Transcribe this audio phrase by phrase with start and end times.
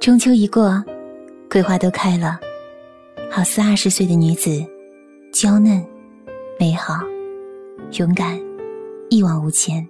[0.00, 0.82] 中秋一过，
[1.50, 2.38] 桂花都开了，
[3.28, 4.64] 好似二十岁的女子，
[5.32, 5.84] 娇嫩、
[6.58, 6.94] 美好、
[7.98, 8.40] 勇敢，
[9.10, 9.86] 一往无前，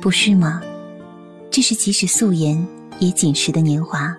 [0.00, 0.62] 不是吗？
[1.50, 2.64] 这是即使素颜
[3.00, 4.16] 也紧实的年华，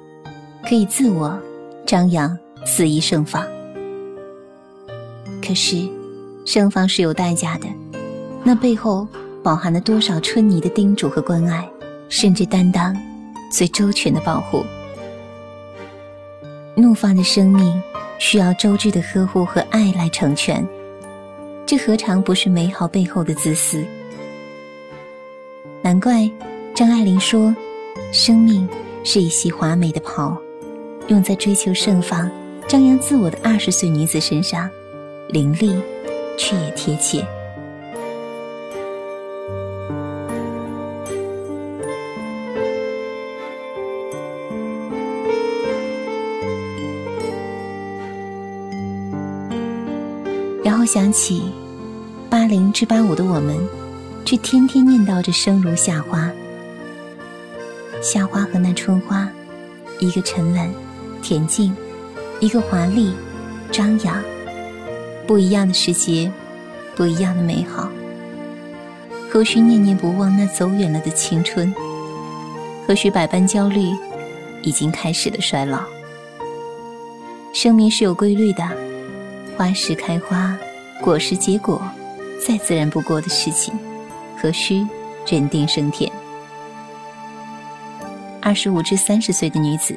[0.67, 1.39] 可以自我
[1.85, 3.41] 张扬，肆意盛放。
[5.41, 5.89] 可是，
[6.45, 7.67] 盛放是有代价的，
[8.43, 9.07] 那背后
[9.41, 11.67] 饱含了多少春泥的叮嘱和关爱，
[12.09, 12.93] 甚至担当。
[13.53, 14.65] 最周全的保护，
[16.75, 17.83] 怒放的生命
[18.17, 20.67] 需要周至的呵护和爱来成全，
[21.63, 23.85] 这何尝不是美好背后的自私？
[25.83, 26.27] 难怪
[26.73, 27.55] 张爱玲说
[28.11, 28.67] ：“生命
[29.03, 30.35] 是一袭华美的袍，
[31.07, 32.27] 用在追求盛放、
[32.67, 34.67] 张扬自我的二十岁女子身上，
[35.29, 35.79] 凌厉
[36.39, 37.23] 却也贴切。”
[50.63, 51.51] 然后想起，
[52.29, 53.57] 八零至八五的我们，
[54.23, 56.31] 却天天念叨着生如夏花。
[58.01, 59.27] 夏花和那春花，
[59.99, 60.73] 一个沉稳、
[61.21, 61.75] 恬静，
[62.39, 63.13] 一个华丽、
[63.71, 64.23] 张扬，
[65.27, 66.31] 不一样的世界，
[66.95, 67.89] 不一样的美好。
[69.29, 71.73] 何须念念不忘那走远了的青春？
[72.87, 73.81] 何须百般焦虑，
[74.61, 75.81] 已经开始了衰老？
[77.53, 78.63] 生命是有规律的。
[79.55, 80.57] 花时开花，
[81.01, 81.81] 果实结果，
[82.45, 83.73] 再自然不过的事情，
[84.37, 84.85] 何须
[85.27, 86.11] 人定胜天？
[88.41, 89.95] 二十五至三十岁的女子，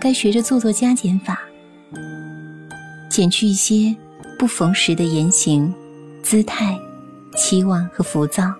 [0.00, 1.40] 该学着做做加减法，
[3.10, 3.94] 减去一些
[4.38, 5.74] 不逢时的言行、
[6.22, 6.78] 姿态、
[7.36, 8.52] 期望和浮躁，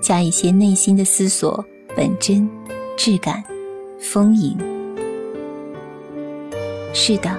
[0.00, 1.64] 加一些内心的思索、
[1.96, 2.48] 本真、
[2.96, 3.42] 质感、
[4.00, 4.58] 丰盈。
[6.92, 7.30] 是的，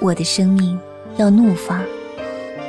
[0.00, 0.78] 我的生命。
[1.16, 1.82] 要怒放，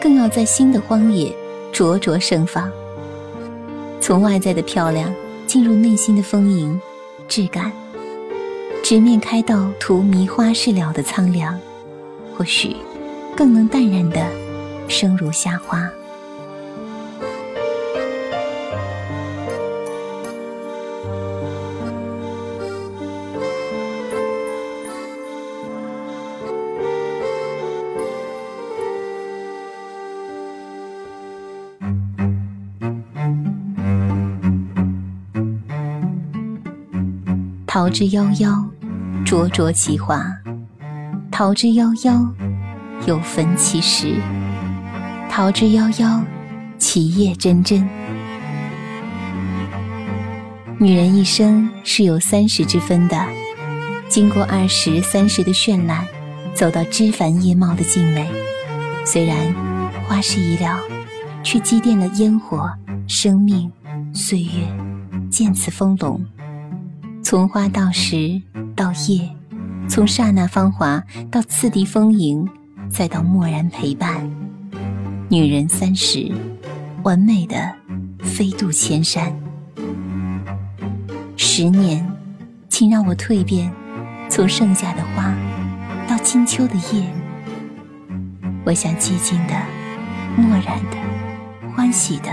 [0.02, 1.34] 更要在新的荒野
[1.72, 2.72] 灼灼盛放。
[4.00, 5.14] 从外在的漂亮
[5.46, 6.80] 进入内心的丰盈、
[7.28, 7.72] 质感，
[8.84, 11.60] 直面开到荼蘼花事了的苍凉，
[12.38, 12.76] 或许
[13.36, 14.26] 更能淡然的
[14.88, 15.90] 生如夏花。
[37.78, 38.68] 桃之夭夭，
[39.24, 40.20] 灼灼其华；
[41.30, 42.28] 桃之夭夭，
[43.06, 44.16] 有分其实；
[45.30, 46.20] 桃之夭夭，
[46.80, 47.88] 其叶蓁蓁。
[50.80, 53.24] 女人一生是有三十之分的，
[54.10, 56.04] 经过二十三十的绚烂，
[56.56, 58.28] 走到枝繁叶茂的静美。
[59.06, 59.38] 虽然
[60.08, 60.80] 花事已了，
[61.44, 62.72] 却积淀了烟火、
[63.08, 63.72] 生命、
[64.16, 64.68] 岁月，
[65.30, 66.26] 渐次丰隆。
[67.30, 68.42] 从花到石
[68.74, 69.30] 到叶，
[69.90, 72.48] 从刹那芳华到次第丰盈，
[72.90, 74.32] 再到蓦然陪伴。
[75.28, 76.32] 女人三十，
[77.04, 77.70] 完美的
[78.24, 79.30] 飞渡千山。
[81.36, 82.10] 十年，
[82.70, 83.70] 请让我蜕变，
[84.30, 85.36] 从盛夏的花
[86.08, 87.04] 到金秋的叶。
[88.64, 89.54] 我想寂静的、
[90.38, 92.32] 漠然的、欢喜的，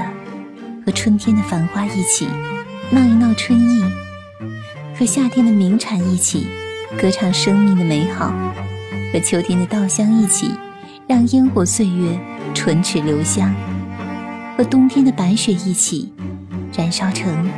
[0.86, 2.28] 和春天的繁花一起
[2.92, 3.82] 闹一闹春意。
[4.96, 6.46] 和夏天的鸣蝉一起，
[6.96, 8.32] 歌唱生命的美好；
[9.12, 10.52] 和秋天的稻香一起，
[11.08, 12.16] 让烟火岁月
[12.54, 13.52] 唇齿留香；
[14.56, 16.12] 和冬天的白雪一起，
[16.76, 17.50] 燃烧成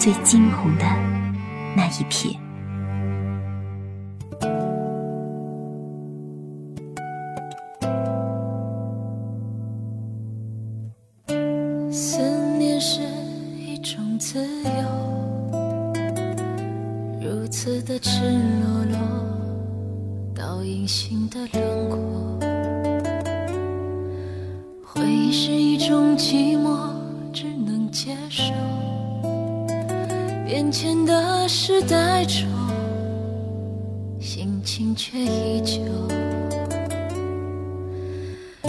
[0.00, 0.84] 最惊鸿的
[1.76, 2.34] 那一片。
[11.92, 12.18] 思
[12.58, 13.00] 念是
[13.56, 15.33] 一种自由。
[17.24, 18.98] 如此的赤裸裸，
[20.34, 22.38] 到隐形的轮廓。
[24.82, 26.90] 回忆是一种寂寞，
[27.32, 28.52] 只能接受。
[30.44, 32.46] 变迁的时代中，
[34.20, 35.80] 心情却依旧。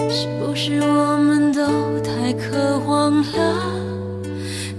[0.09, 3.83] 是不是我们都太渴望了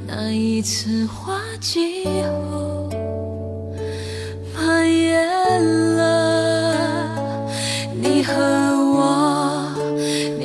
[0.06, 2.55] 那一次花季后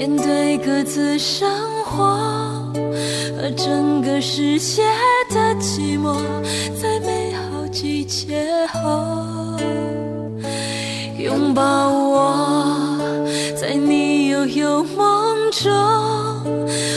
[0.01, 1.48] 面对各自生
[1.83, 2.18] 活，
[3.38, 4.81] 和整个世界
[5.30, 6.18] 的寂寞，
[6.75, 9.59] 在美好季节后
[11.19, 12.98] 拥抱我，
[13.56, 15.71] 在你悠悠梦中，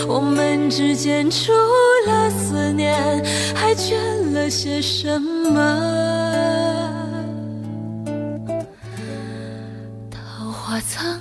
[0.09, 1.53] 我们之间除
[2.07, 3.23] 了思念，
[3.55, 3.99] 还缺
[4.33, 5.61] 了些什么？
[10.11, 11.21] 桃花曾